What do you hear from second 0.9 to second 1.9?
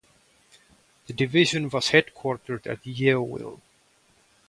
The division was